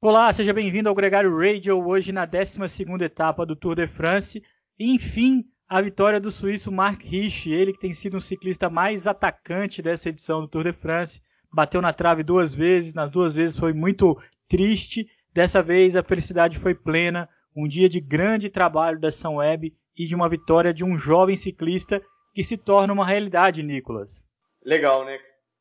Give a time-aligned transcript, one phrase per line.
[0.00, 4.40] Olá, seja bem-vindo ao Gregário Radio, hoje na 12ª etapa do Tour de France.
[4.78, 9.08] E, enfim, a vitória do suíço Mark Rich, ele que tem sido um ciclista mais
[9.08, 11.20] atacante dessa edição do Tour de France.
[11.52, 14.16] Bateu na trave duas vezes, nas duas vezes foi muito
[14.48, 15.10] triste.
[15.34, 20.06] Dessa vez a felicidade foi plena, um dia de grande trabalho da São Web e
[20.06, 22.00] de uma vitória de um jovem ciclista
[22.32, 24.24] que se torna uma realidade, Nicolas.
[24.64, 25.18] Legal, né?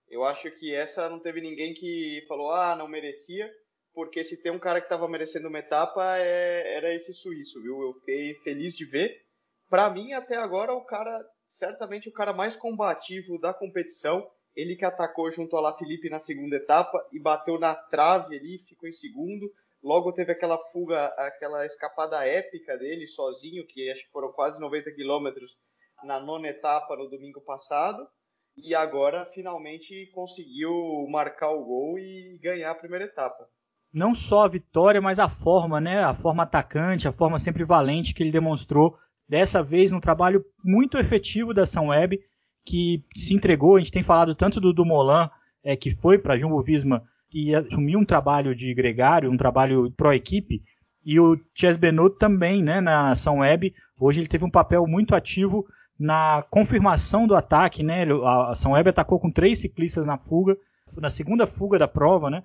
[0.07, 3.49] Eu acho que essa não teve ninguém que falou, ah, não merecia,
[3.97, 7.81] porque se tem um cara que estava merecendo uma etapa, é, era esse suíço, viu?
[7.81, 9.25] Eu fiquei feliz de ver.
[9.67, 14.29] Para mim, até agora, o cara, certamente o cara mais combativo da competição.
[14.55, 18.59] Ele que atacou junto ao La Felipe na segunda etapa e bateu na trave ali,
[18.69, 19.51] ficou em segundo.
[19.81, 24.91] Logo teve aquela fuga, aquela escapada épica dele sozinho, que acho que foram quase 90
[24.91, 25.57] quilômetros
[26.03, 28.07] na nona etapa no domingo passado
[28.55, 30.71] e agora finalmente conseguiu
[31.09, 33.49] marcar o gol e ganhar a primeira etapa.
[33.93, 36.03] Não só a vitória, mas a forma, né?
[36.03, 38.97] A forma atacante, a forma sempre valente que ele demonstrou.
[39.27, 42.19] Dessa vez, num trabalho muito efetivo da São Web,
[42.65, 43.75] que se entregou.
[43.75, 45.29] A gente tem falado tanto do Dumoulin,
[45.63, 50.61] é, que foi para Jumbo Visma e assumiu um trabalho de gregário, um trabalho pro-equipe,
[51.03, 53.73] e o Chess Benot também, né, na São Web.
[53.99, 55.65] Hoje ele teve um papel muito ativo
[55.99, 58.05] na confirmação do ataque, né?
[58.49, 60.55] A São Web atacou com três ciclistas na fuga,
[60.97, 62.43] na segunda fuga da prova, né?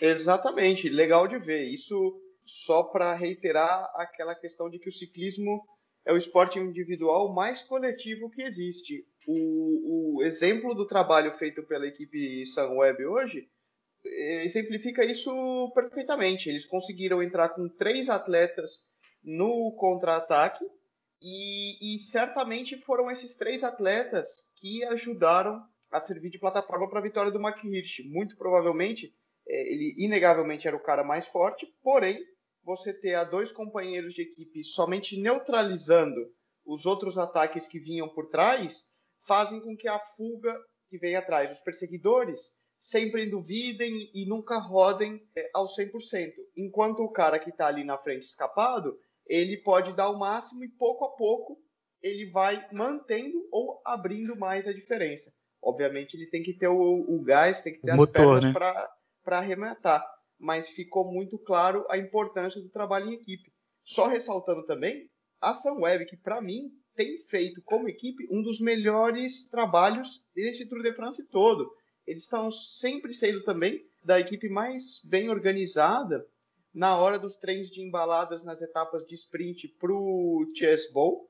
[0.00, 1.64] Exatamente, legal de ver.
[1.64, 5.62] Isso só para reiterar aquela questão de que o ciclismo
[6.04, 9.04] é o esporte individual mais coletivo que existe.
[9.26, 13.46] O, o exemplo do trabalho feito pela equipe Sunweb hoje
[14.04, 16.48] eh, exemplifica isso perfeitamente.
[16.48, 18.86] Eles conseguiram entrar com três atletas
[19.22, 20.64] no contra-ataque
[21.20, 27.02] e, e, certamente foram esses três atletas que ajudaram a servir de plataforma para a
[27.02, 28.04] vitória do Mark Hirsch.
[28.06, 29.12] Muito provavelmente,
[29.48, 32.18] ele inegavelmente era o cara mais forte, porém,
[32.62, 36.20] você ter a dois companheiros de equipe somente neutralizando
[36.66, 38.84] os outros ataques que vinham por trás,
[39.26, 40.54] fazem com que a fuga
[40.90, 46.32] que vem atrás, os perseguidores, sempre duvidem e nunca rodem é, ao 100%.
[46.56, 50.68] Enquanto o cara que está ali na frente escapado, ele pode dar o máximo e
[50.68, 51.58] pouco a pouco
[52.00, 55.32] ele vai mantendo ou abrindo mais a diferença.
[55.60, 58.44] Obviamente ele tem que ter o, o gás, tem que ter o as motor, pernas
[58.44, 58.52] né?
[58.52, 58.90] para
[59.36, 60.02] arrematar.
[60.38, 63.52] Mas ficou muito claro a importância do trabalho em equipe.
[63.84, 69.48] Só ressaltando também a Sunweb, que para mim tem feito como equipe um dos melhores
[69.48, 71.70] trabalhos deste Tour de France todo.
[72.06, 76.26] Eles estão sempre sendo também da equipe mais bem organizada
[76.72, 81.28] na hora dos trens de embaladas nas etapas de sprint para o Chess Bowl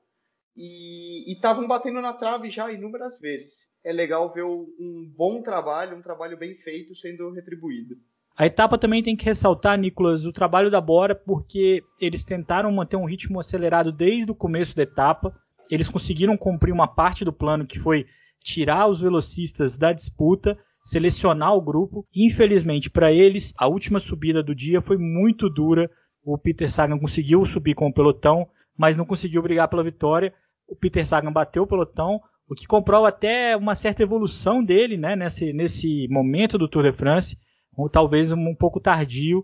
[0.55, 3.67] e estavam batendo na trave já inúmeras vezes.
[3.83, 7.95] É legal ver um bom trabalho, um trabalho bem feito sendo retribuído.
[8.35, 12.95] A etapa também tem que ressaltar, Nicolas, o trabalho da Bora, porque eles tentaram manter
[12.95, 15.37] um ritmo acelerado desde o começo da etapa.
[15.69, 18.05] Eles conseguiram cumprir uma parte do plano que foi
[18.41, 22.05] tirar os velocistas da disputa selecionar o grupo.
[22.15, 25.89] Infelizmente para eles, a última subida do dia foi muito dura.
[26.23, 28.47] O Peter Sagan conseguiu subir com o pelotão,
[28.79, 30.33] mas não conseguiu brigar pela vitória.
[30.65, 35.15] O Peter Sagan bateu o pelotão, o que comprova até uma certa evolução dele né,
[35.15, 37.37] nesse, nesse momento do Tour de France,
[37.77, 39.43] ou talvez um, um pouco tardio.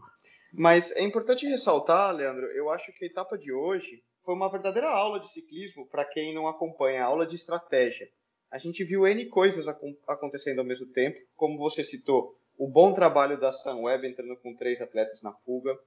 [0.53, 4.89] Mas é importante ressaltar, Leandro, eu acho que a etapa de hoje foi uma verdadeira
[4.89, 8.07] aula de ciclismo para quem não acompanha, aula de estratégia
[8.55, 13.37] a gente viu N coisas acontecendo ao mesmo tempo, como você citou, o bom trabalho
[13.37, 15.77] da Sunweb entrando com três atletas na fuga,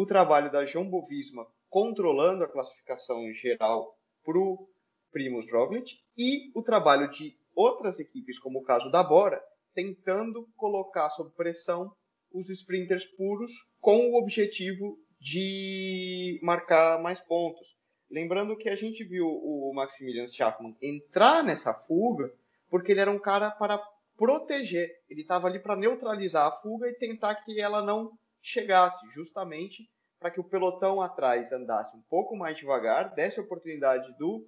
[0.00, 4.68] o trabalho da Jumbo Visma controlando a classificação geral para o
[5.10, 9.42] Primus Roglic e o trabalho de outras equipes, como o caso da Bora,
[9.74, 11.92] tentando colocar sob pressão
[12.32, 13.50] os sprinters puros
[13.80, 17.76] com o objetivo de marcar mais pontos.
[18.08, 22.32] Lembrando que a gente viu o Maximilian Schachmann entrar nessa fuga
[22.70, 23.82] porque ele era um cara para
[24.16, 25.02] proteger.
[25.10, 30.30] Ele estava ali para neutralizar a fuga e tentar que ela não chegasse, justamente para
[30.30, 34.46] que o pelotão atrás andasse um pouco mais devagar, desse a oportunidade do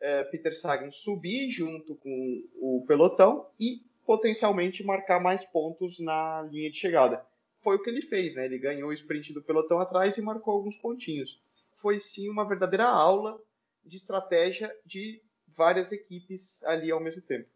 [0.00, 6.70] eh, Peter Sagan subir junto com o pelotão e potencialmente marcar mais pontos na linha
[6.70, 7.24] de chegada.
[7.62, 8.46] Foi o que ele fez, né?
[8.46, 11.40] Ele ganhou o sprint do pelotão atrás e marcou alguns pontinhos
[11.82, 13.38] foi sim uma verdadeira aula
[13.84, 17.48] de estratégia de várias equipes ali ao mesmo tempo.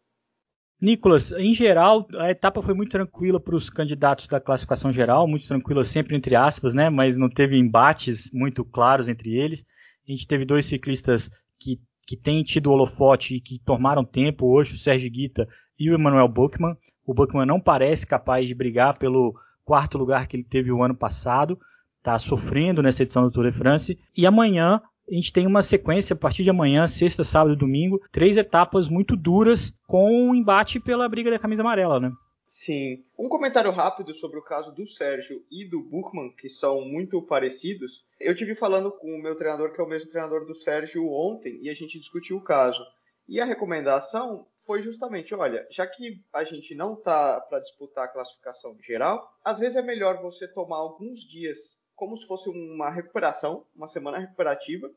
[0.79, 5.47] Nicolas, em geral, a etapa foi muito tranquila para os candidatos da classificação geral, muito
[5.47, 6.89] tranquila sempre entre aspas, né?
[6.89, 9.65] Mas não teve embates muito claros entre eles.
[10.07, 14.75] A gente teve dois ciclistas que, que têm tido holofote e que tomaram tempo hoje,
[14.75, 15.47] o Sérgio Guita
[15.79, 16.77] e o Emanuel Buchmann.
[17.03, 19.33] O Buchmann não parece capaz de brigar pelo
[19.65, 21.59] quarto lugar que ele teve o ano passado,
[21.97, 23.99] está sofrendo nessa edição do Tour de France.
[24.15, 28.01] E amanhã a gente tem uma sequência a partir de amanhã, sexta, sábado e domingo,
[28.11, 32.11] três etapas muito duras com um embate pela briga da camisa amarela, né?
[32.47, 33.03] Sim.
[33.17, 38.05] Um comentário rápido sobre o caso do Sérgio e do Buchmann, que são muito parecidos.
[38.19, 41.59] Eu tive falando com o meu treinador, que é o mesmo treinador do Sérgio, ontem,
[41.61, 42.81] e a gente discutiu o caso.
[43.27, 48.09] E a recomendação foi justamente, olha, já que a gente não está para disputar a
[48.09, 53.65] classificação geral, às vezes é melhor você tomar alguns dias como se fosse uma recuperação,
[53.75, 54.89] uma semana recuperativa.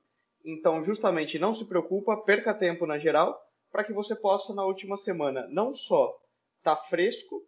[0.44, 3.40] Então, justamente, não se preocupa, perca tempo na geral,
[3.72, 6.14] para que você possa na última semana não só
[6.62, 7.42] tá fresco,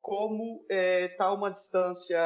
[0.00, 2.18] como é, tá uma distância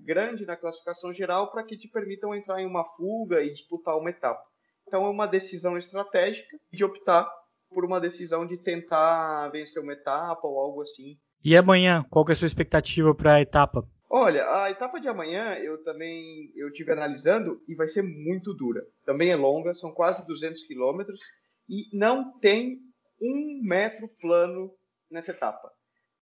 [0.00, 4.10] grande na classificação geral para que te permitam entrar em uma fuga e disputar uma
[4.10, 4.42] etapa.
[4.86, 7.30] Então é uma decisão estratégica de optar
[7.70, 11.16] por uma decisão de tentar vencer uma etapa ou algo assim.
[11.42, 13.88] E amanhã, qual é a sua expectativa para a etapa?
[14.12, 18.84] Olha, a etapa de amanhã eu também eu tive analisando e vai ser muito dura.
[19.04, 21.20] Também é longa, são quase 200 quilômetros
[21.68, 22.80] e não tem
[23.22, 24.74] um metro plano
[25.08, 25.72] nessa etapa.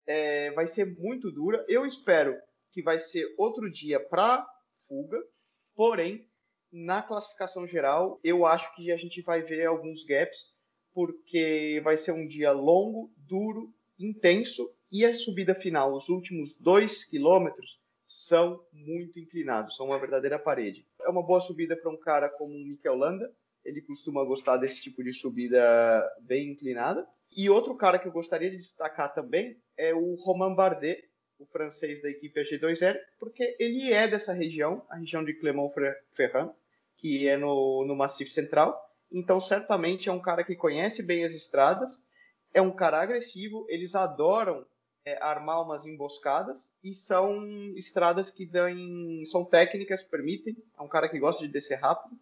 [0.07, 1.65] É, vai ser muito dura.
[1.67, 2.37] Eu espero
[2.73, 4.47] que vai ser outro dia para
[4.87, 5.19] fuga,
[5.75, 6.29] porém,
[6.71, 10.53] na classificação geral, eu acho que a gente vai ver alguns gaps,
[10.93, 17.05] porque vai ser um dia longo, duro, intenso, e a subida final, os últimos dois
[17.05, 20.87] quilômetros, são muito inclinados, são uma verdadeira parede.
[21.03, 23.31] É uma boa subida para um cara como o Mikel Landa,
[23.63, 25.61] ele costuma gostar desse tipo de subida
[26.23, 27.07] bem inclinada.
[27.31, 31.05] E outro cara que eu gostaria de destacar também é o Romain Bardet,
[31.39, 36.51] o francês da equipe AG2R, porque ele é dessa região, a região de Clermont-Ferrand,
[36.97, 38.77] que é no, no Massif Central.
[39.13, 42.03] Então, certamente é um cara que conhece bem as estradas,
[42.53, 44.67] é um cara agressivo, eles adoram
[45.21, 47.45] armar umas emboscadas e são
[47.77, 48.69] estradas que dão,
[49.25, 50.57] são técnicas, permitem.
[50.79, 52.15] É um cara que gosta de descer rápido.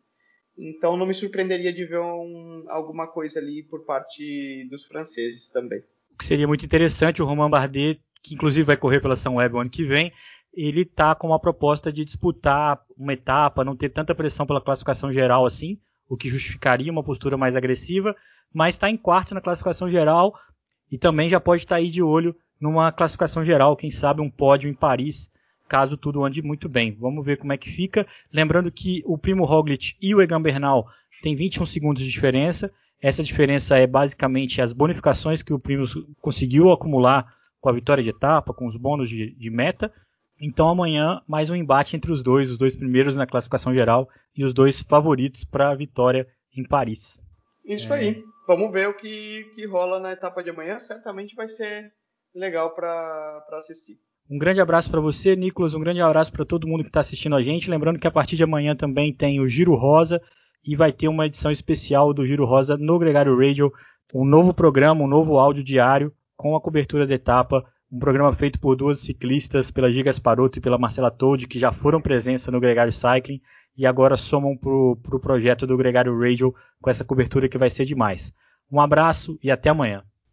[0.59, 5.81] Então não me surpreenderia de ver um, alguma coisa ali por parte dos franceses também.
[6.13, 9.59] O que seria muito interessante, o Romain Bardet, que inclusive vai correr pela São Web
[9.59, 10.13] ano que vem,
[10.55, 15.13] ele está com uma proposta de disputar uma etapa, não ter tanta pressão pela classificação
[15.13, 15.79] geral assim,
[16.09, 18.17] o que justificaria uma postura mais agressiva,
[18.53, 20.35] mas está em quarto na classificação geral
[20.91, 24.31] e também já pode estar tá aí de olho numa classificação geral, quem sabe um
[24.31, 25.31] pódio em Paris
[25.69, 26.93] caso tudo ande muito bem.
[26.93, 28.07] Vamos ver como é que fica.
[28.33, 30.87] Lembrando que o Primo Roglic e o Egan Bernal
[31.23, 32.73] têm 21 segundos de diferença.
[33.01, 35.85] Essa diferença é basicamente as bonificações que o Primo
[36.21, 39.93] conseguiu acumular com a vitória de etapa, com os bônus de, de meta.
[40.41, 44.45] Então amanhã mais um embate entre os dois, os dois primeiros na classificação geral e
[44.45, 46.27] os dois favoritos para a vitória
[46.57, 47.19] em Paris.
[47.65, 47.99] Isso é...
[47.99, 48.25] aí.
[48.47, 50.79] Vamos ver o que, que rola na etapa de amanhã.
[50.79, 51.93] Certamente vai ser
[52.39, 53.99] legal para assistir.
[54.31, 55.75] Um grande abraço para você, Nicolas.
[55.75, 57.71] Um grande abraço para todo mundo que está assistindo a gente.
[57.71, 60.21] Lembrando que a partir de amanhã também tem o Giro Rosa
[60.65, 63.73] e vai ter uma edição especial do Giro Rosa no Gregário Radio,
[64.13, 67.65] um novo programa, um novo áudio diário com a cobertura da etapa.
[67.91, 71.71] Um programa feito por duas ciclistas, pela Giga Sparotto e pela Marcela Todd, que já
[71.71, 73.41] foram presença no Gregário Cycling
[73.77, 77.71] e agora somam para o pro projeto do Gregário Radio com essa cobertura que vai
[77.71, 78.35] ser demais.
[78.71, 80.03] Um abraço e até amanhã.